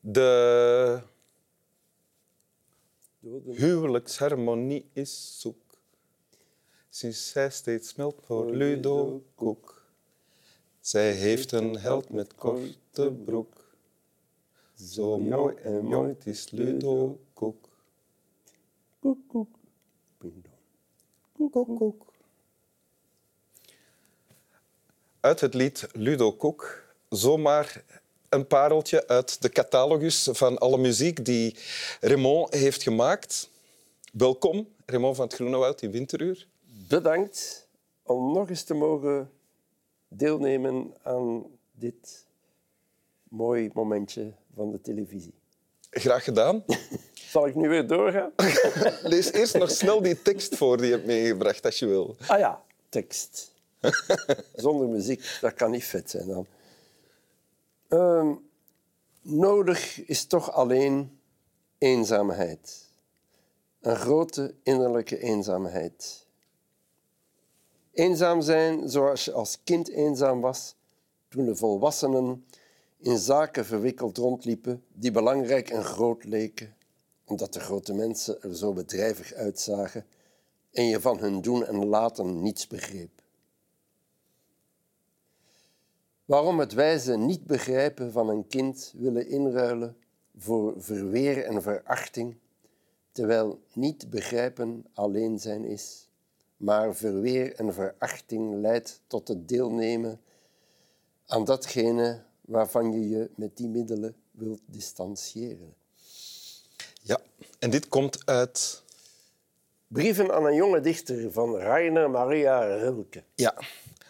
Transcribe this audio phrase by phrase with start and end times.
[0.00, 1.02] De
[3.44, 5.56] huwelijksharmonie is zoek.
[6.88, 9.86] Sinds zij steeds smelt voor Ludo Koek.
[10.80, 13.76] Zij heeft een held met korte broek.
[14.74, 17.68] Zo mooi en mooi, het is Ludo Koek.
[18.98, 19.18] Koek.
[21.32, 22.06] Koek, koek.
[25.20, 27.84] Uit het lied Ludo Koek zomaar
[28.28, 31.56] een pareltje uit de catalogus van alle muziek die
[32.00, 33.50] Raymond heeft gemaakt.
[34.12, 36.46] Welkom, Raymond van het Groenewoud in Winteruur.
[36.88, 37.68] Bedankt
[38.02, 39.30] om nog eens te mogen
[40.08, 42.26] deelnemen aan dit
[43.28, 45.34] mooi momentje van de televisie.
[45.90, 46.64] Graag gedaan.
[47.32, 48.32] Zal ik nu weer doorgaan?
[49.02, 52.16] Lees eerst nog snel die tekst voor die je hebt meegebracht, als je wil.
[52.26, 53.52] Ah ja, tekst.
[54.54, 56.46] Zonder muziek, dat kan niet vet zijn dan.
[59.30, 61.18] Nodig is toch alleen
[61.78, 62.88] eenzaamheid.
[63.80, 66.26] Een grote innerlijke eenzaamheid.
[67.92, 70.74] Eenzaam zijn zoals je als kind eenzaam was
[71.28, 72.46] toen de volwassenen
[72.98, 76.76] in zaken verwikkeld rondliepen die belangrijk en groot leken,
[77.24, 80.06] omdat de grote mensen er zo bedrijvig uitzagen
[80.70, 83.17] en je van hun doen en laten niets begreep.
[86.28, 89.96] Waarom het wijze niet begrijpen van een kind willen inruilen
[90.38, 92.36] voor verweer en verachting,
[93.12, 96.08] terwijl niet begrijpen alleen zijn is,
[96.56, 100.20] maar verweer en verachting leidt tot het deelnemen
[101.26, 105.74] aan datgene waarvan je je met die middelen wilt distancieren.
[107.02, 107.20] Ja,
[107.58, 108.82] en dit komt uit...
[109.86, 113.24] Brieven aan een jonge dichter van Rainer Maria Rilke.
[113.34, 113.54] Ja,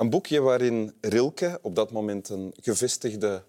[0.00, 3.42] een boekje waarin Rilke, op dat moment een gevestigde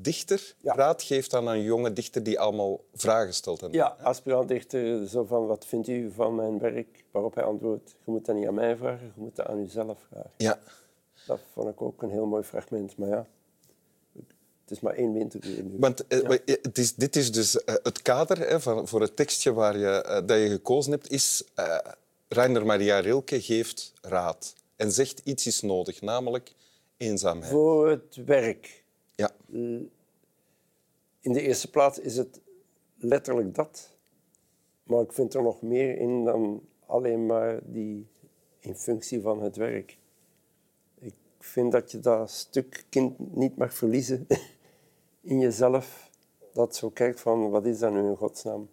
[0.00, 0.74] dichter, Ja.
[0.74, 3.68] raad geeft aan een jonge dichter die allemaal vragen stelt.
[3.70, 7.04] Ja, aspirant-dichter, zo van wat vindt u van mijn werk?
[7.10, 9.98] Waarop hij antwoordt, je moet dat niet aan mij vragen, je moet dat aan uzelf
[10.10, 10.30] vragen.
[10.36, 10.58] ja.
[11.26, 13.26] Dat vond ik ook een heel mooi fragment, maar ja,
[14.12, 15.76] het is maar één winteruur nu.
[15.78, 16.28] Want eh,
[16.62, 19.88] het is, dit is dus eh, het kader hè, van, voor het tekstje waar je,
[20.02, 21.78] eh, dat je gekozen hebt, is eh
[22.28, 26.52] Rainer Maria Rilke geeft raad en zegt iets is nodig, namelijk
[26.96, 27.52] eenzaamheid.
[27.52, 28.84] Voor het werk.
[29.14, 29.30] Ja.
[31.20, 32.40] In de eerste plaats is het
[32.98, 33.96] letterlijk dat.
[34.82, 38.06] Maar ik vind er nog meer in dan alleen maar die
[38.58, 39.98] in functie van het werk.
[40.98, 44.26] Ik vind dat je dat stuk kind niet mag verliezen
[45.20, 46.10] in jezelf.
[46.52, 48.68] Dat zo kijkt van, wat is dat nu in godsnaam?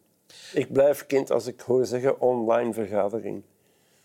[0.53, 3.43] Ik blijf kind als ik hoor zeggen online vergadering.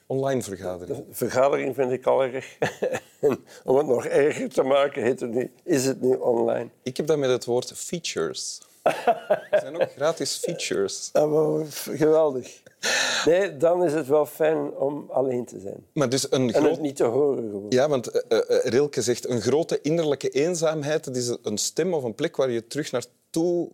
[0.09, 1.07] Online vergadering.
[1.07, 2.57] De vergadering vind ik al erg.
[3.21, 6.69] En om het nog erger te maken, heet het nu, is het nu online.
[6.83, 8.61] Ik heb dat met het woord features.
[9.51, 11.11] Er zijn ook gratis features.
[11.13, 11.67] Ah, maar
[11.97, 12.63] geweldig.
[13.25, 15.87] Nee, dan is het wel fijn om alleen te zijn.
[15.93, 16.71] Maar dus een En groot...
[16.71, 17.67] het niet te horen gewoon.
[17.69, 21.05] Ja, want eh, Rilke zegt een grote innerlijke eenzaamheid.
[21.05, 23.71] Het is een stem of een plek waar je terug naartoe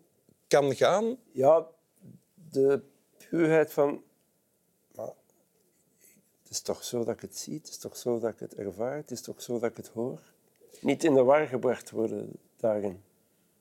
[0.48, 1.16] kan gaan.
[1.32, 1.66] Ja,
[2.50, 2.80] de
[3.30, 4.02] puurheid van...
[6.54, 8.96] Is toch zo dat ik het zie, het is toch zo dat ik het ervaar,
[8.96, 10.18] het is toch zo dat ik het hoor.
[10.80, 13.02] Niet in de war gebracht worden daarin.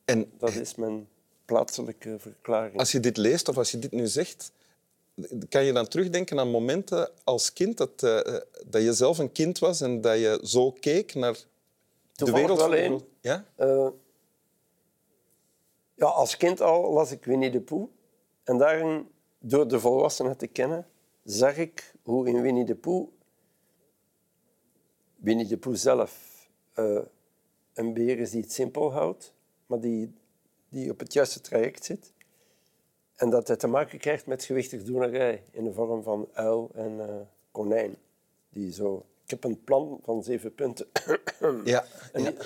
[0.06, 1.08] En Dat is mijn
[1.46, 2.78] plaatselijke verklaring.
[2.80, 4.52] als je dit leest of als je dit nu zegt,
[5.50, 9.60] kan je dan terugdenken aan momenten als kind dat, eh, dat je zelf een kind
[9.60, 11.46] was en dat je zo keek naar de
[12.16, 12.72] Toevallig wereld?
[12.72, 13.46] de gro- Ja?
[13.56, 13.88] Eh,
[15.96, 17.90] ja, als kind al las ik Winnie de Pooh.
[18.44, 19.08] En daarin,
[19.40, 20.88] door de volwassenen te kennen,
[21.24, 23.10] zag ik hoe in Winnie de Pooh,
[25.16, 26.32] Winnie de Pooh zelf,
[26.74, 27.02] eh,
[27.74, 29.34] een beer is die het simpel houdt,
[29.66, 30.14] maar die,
[30.70, 32.12] die op het juiste traject zit.
[33.16, 37.10] En dat hij te maken krijgt met gewichtig doenerij in de vorm van uil en
[37.10, 37.16] eh,
[37.52, 37.96] konijn.
[38.50, 40.88] Die zo, ik heb een plan van zeven punten.
[41.64, 41.86] Ja.
[42.14, 42.32] En, ja.
[42.32, 42.40] die-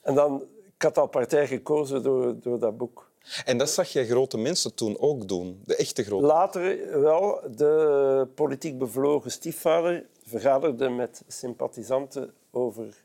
[0.00, 0.44] en dan,
[0.78, 3.10] ik had al partij gekozen door, door dat boek.
[3.44, 6.26] En dat zag je grote mensen toen ook doen, de echte grote.
[6.26, 13.02] Later wel, de politiek bevlogen stiefvader vergaderde met sympathisanten over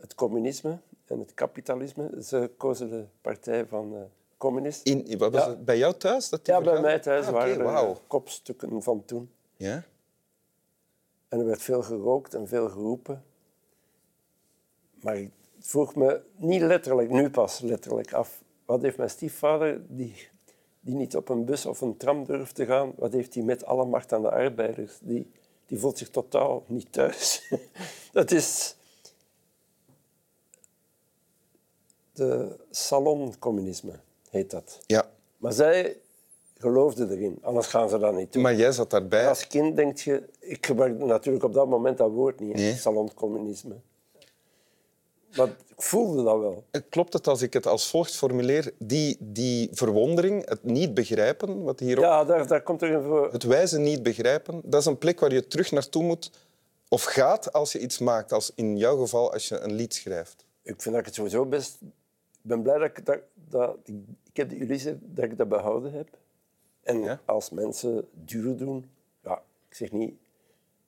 [0.00, 2.22] het communisme en het kapitalisme.
[2.22, 4.04] Ze kozen de partij van de
[4.36, 5.04] communisten.
[5.06, 5.48] In, wat was Ja.
[5.48, 6.28] het, bij jou thuis?
[6.28, 7.96] Dat die Ja, bij mij thuis Ah, oké, waren er wauw.
[8.06, 9.30] kopstukken van toen.
[9.56, 9.84] Ja?
[11.28, 13.24] En er werd veel gerookt en veel geroepen.
[15.02, 15.30] Maar ik
[15.66, 20.28] vroeg me niet letterlijk, nu pas letterlijk af, wat heeft mijn stiefvader, die,
[20.80, 23.64] die niet op een bus of een tram durft te gaan, wat heeft hij met
[23.64, 24.98] alle macht aan de arbeiders?
[25.00, 25.30] Die,
[25.66, 27.52] die voelt zich totaal niet thuis.
[28.12, 28.76] Dat is
[32.12, 33.92] de saloncommunisme.
[34.30, 34.80] heet dat.
[34.86, 35.96] Ja, Maar zij
[36.58, 38.42] geloofden erin, anders gaan ze dat niet doen.
[38.42, 39.28] maar jij zat daarbij.
[39.28, 40.22] Als kind denk je...
[40.40, 42.74] Ik gebruik natuurlijk op dat moment dat woord niet, Nee.
[42.74, 43.74] saloncommunisme.
[45.36, 46.64] Maar ik voelde dat wel.
[46.88, 48.72] Klopt het als ik het als volgt formuleer?
[48.78, 53.32] Die, die verwondering, het niet begrijpen, wat hierop Ja, daar, daar komt er een voor.
[53.32, 56.30] Het wijze niet begrijpen, dat is een plek waar je terug naartoe moet
[56.88, 58.32] of gaat als je iets maakt.
[58.32, 60.44] Als in jouw geval als je een lied schrijft.
[60.62, 61.78] Ik vind dat ik het sowieso best...
[61.82, 63.18] Ik ben blij dat ik dat...
[63.34, 63.94] dat ik,
[64.30, 66.08] ik heb de illusie dat ik dat behouden heb.
[66.82, 67.20] En Ja?
[67.24, 68.90] als mensen duur doen...
[69.24, 70.14] Ja, ik zeg niet...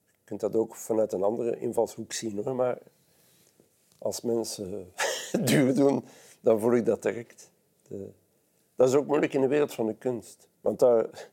[0.07, 2.55] Je kunt dat ook vanuit een andere invalshoek zien, hoor.
[2.55, 2.79] Maar
[3.99, 4.93] als mensen
[5.45, 6.05] duur doen,
[6.41, 7.51] dan voel ik dat direct.
[7.89, 8.11] De-
[8.75, 10.49] dat is ook moeilijk in de wereld van de kunst.
[10.61, 11.29] Want daar,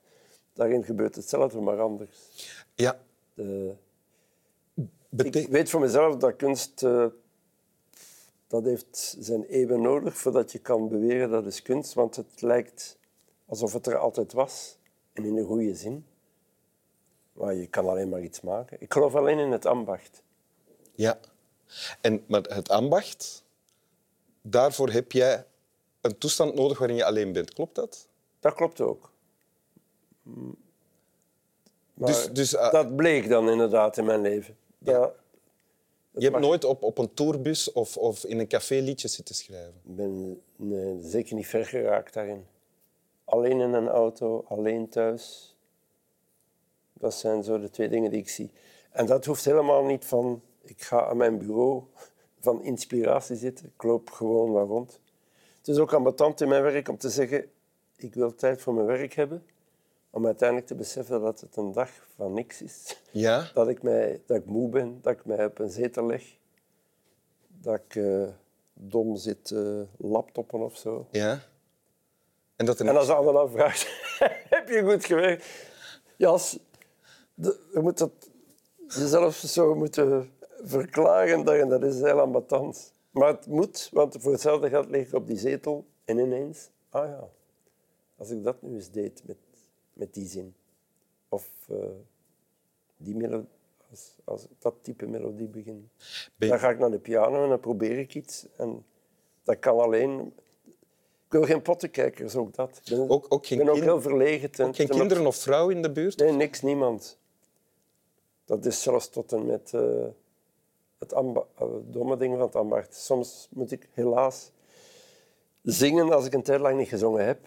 [0.54, 2.10] daarin gebeurt hetzelfde, maar anders.
[2.76, 3.00] Ja,
[5.10, 6.84] De, ik weet voor mezelf dat kunst...
[6.84, 7.06] eh,
[8.48, 11.94] dat heeft zijn eeuwen nodig voordat je kan beweren dat is kunst.
[11.94, 12.98] Want het lijkt
[13.46, 14.78] alsof het er altijd was.
[15.14, 16.06] En in de goede zin.
[17.34, 18.78] Maar je kan alleen maar iets maken.
[18.82, 20.22] Ik geloof alleen in het ambacht.
[20.96, 21.20] ja.
[22.02, 23.44] En, maar het ambacht,
[24.42, 25.46] daarvoor heb jij
[26.02, 27.54] een toestand nodig waarin je alleen bent.
[27.54, 28.08] Klopt dat?
[28.40, 29.12] Dat klopt ook.
[30.24, 30.56] Mm.
[31.94, 34.58] Maar Dus- dus, eh, dat bleek dan inderdaad in mijn leven.
[34.78, 35.14] Dat,
[36.12, 39.36] Je hebt mag- nooit op, op een tourbus of, of in een café liedjes zitten
[39.36, 39.74] schrijven.
[39.86, 42.46] Ik ben nee, zeker niet ver geraakt daarin.
[43.26, 45.56] Alleen in een auto, alleen thuis.
[46.94, 48.52] Dat zijn zo de twee dingen die ik zie.
[48.92, 50.42] En dat hoeft helemaal niet van...
[50.66, 51.84] Ik ga aan mijn bureau
[52.40, 53.66] van inspiratie zitten.
[53.66, 55.00] Ik loop gewoon waar rond.
[55.58, 57.50] Het is ook ambetant in mijn werk om te zeggen...
[57.98, 59.46] Ik wil tijd voor mijn werk hebben.
[60.10, 63.02] Om uiteindelijk te beseffen dat het een dag van niks is.
[63.12, 63.50] Ja?
[63.54, 66.24] Dat ik, mij, dat ik moe ben, dat ik mij op een zetel leg.
[67.48, 68.28] Dat ik eh,
[68.74, 71.08] dom zit eh laptoppen of zo.
[71.12, 71.40] Ja?
[72.56, 73.88] En dat En als de ander dan vraagt,
[74.50, 75.46] heb je goed gewerkt?
[76.18, 76.60] Jas,
[77.36, 78.12] je moet dat
[78.88, 80.32] jezelf zo moeten
[80.70, 82.94] verklaren, dat, dat is heel ambetant.
[83.12, 87.08] Maar het moet, want voor hetzelfde geld lig ik op die zetel en ineens, ah
[87.08, 87.30] ja,
[88.18, 89.38] als ik dat nu eens deed met,
[89.94, 90.56] met die zin.
[91.30, 91.78] Of eh,
[92.98, 93.48] die melodie,
[93.92, 95.90] als, als dat type melodie begin.
[96.36, 98.46] Ben- Dan ga ik naar de piano en dan probeer ik iets.
[98.58, 98.86] En
[99.44, 100.34] dat kan alleen...
[101.26, 102.82] Ik wil geen pottenkijkers, ook dat.
[102.84, 104.52] Ik ben Ook- ook geen ben ook heel verlegen.
[104.52, 106.18] ten- Ook geen ten- kinderen of vrouwen in de buurt?
[106.18, 107.18] Nee, niks, niemand.
[108.46, 110.06] Dat is zelfs tot en met eh,
[111.12, 112.96] het eh, domme ding van het ambacht.
[112.96, 114.52] Soms moet ik helaas
[115.62, 117.40] zingen als ik een tijd lang niet gezongen heb.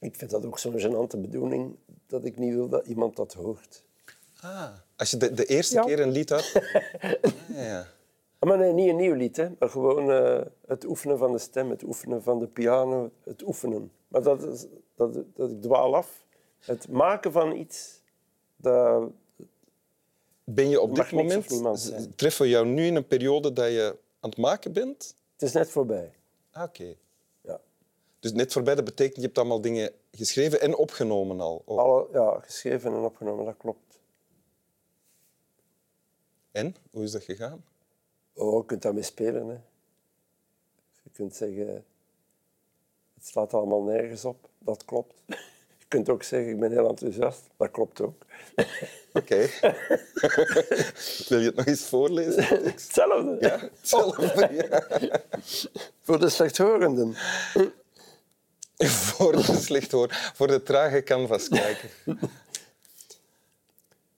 [0.00, 1.76] Ik vind dat ook zo'n gênante bedoeling,
[2.06, 3.84] dat ik niet wil dat iemand dat hoort.
[4.40, 5.82] Ah, als je de, de eerste Ja.
[5.82, 6.52] keer een lied had...
[7.00, 7.10] Ah,
[7.56, 7.86] ja.
[8.38, 11.70] Maar nee, niet een nieuw lied, hè, maar gewoon eh, het oefenen van de stem,
[11.70, 13.92] het oefenen van de piano, het oefenen.
[14.08, 14.66] Maar dat, is,
[14.96, 16.24] dat, dat ik dwaal af.
[16.58, 18.02] Het maken van iets,
[18.56, 19.10] dat,
[20.44, 21.50] Ben je op dit moment...
[21.50, 22.18] niemand.
[22.18, 25.14] Treffen we jou nu in een periode dat je aan het maken bent?
[25.32, 26.12] het is net voorbij.
[26.50, 26.94] Ah, Oké.
[27.40, 27.60] Ja.
[28.20, 31.62] Dus net voorbij, dat betekent je hebt allemaal dingen geschreven en opgenomen al.
[31.64, 31.78] Oh.
[31.78, 34.00] Alle, ja, geschreven en opgenomen, dat klopt.
[36.50, 36.76] En?
[36.90, 37.64] Hoe is dat gegaan?
[38.32, 39.46] Oh, je kunt daarmee spelen.
[39.46, 39.58] Hè.
[41.02, 41.84] Je kunt zeggen,
[43.14, 44.48] het slaat allemaal nergens op.
[44.58, 45.14] Dat klopt.
[45.94, 47.40] Je kunt ook zeggen, ik ben heel enthousiast.
[47.56, 48.24] Dat klopt ook.
[49.12, 49.36] Oké.
[51.28, 52.44] Wil je het nog eens voorlezen?
[52.44, 53.36] Hetzelfde.
[53.40, 54.52] Ja, hetzelfde.
[55.00, 55.22] Ja.
[56.06, 57.14] Voor de slechthorenden.
[58.76, 60.08] Voor de slecht hoor.
[60.34, 61.90] Voor de trage canvaskijker.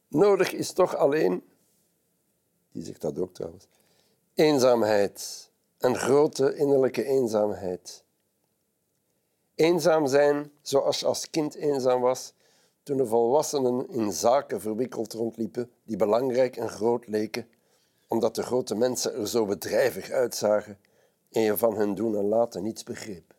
[0.09, 1.43] Nodig is toch alleen,
[2.73, 3.67] die zegt dat ook trouwens,
[4.35, 5.51] eenzaamheid.
[5.79, 8.05] Een grote innerlijke eenzaamheid.
[9.57, 12.35] Eenzaam zijn zoals je als kind eenzaam was
[12.83, 17.49] toen de volwassenen in zaken verwikkeld rondliepen die belangrijk en groot leken,
[18.09, 20.79] omdat de grote mensen er zo bedrijvig uitzagen
[21.31, 23.35] en je van hun doen en laten niets begreep.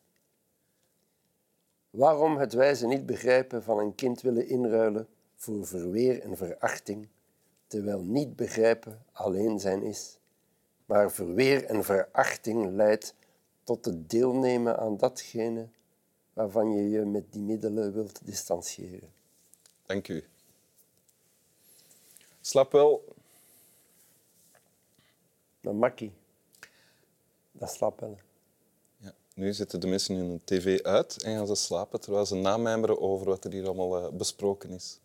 [1.89, 7.07] Waarom het wijze niet begrijpen van een kind willen inruilen voor verweer en verachting,
[7.67, 10.19] terwijl niet begrijpen alleen zijn is,
[10.85, 13.15] maar verweer en verachting leidt
[13.63, 15.67] tot het deelnemen aan datgene
[16.37, 19.09] waarvan je je met die middelen wilt distancieren.
[19.85, 20.23] Dank u.
[22.41, 23.15] Slap wel.
[25.59, 26.11] Maar makkie,
[27.51, 28.17] dat slaapt wel.
[28.97, 33.01] Ja, nu zetten de mensen hun tv uit en gaan ze slapen terwijl ze namijmeren
[33.01, 34.99] over wat er hier allemaal eh, besproken is.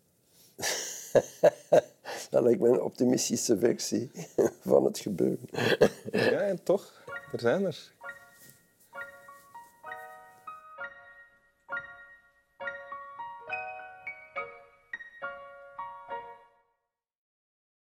[2.31, 4.11] Dat lijkt me een optimistische versie
[4.71, 5.49] van het gebeuren.
[6.11, 7.93] Ja, en toch, er zijn er.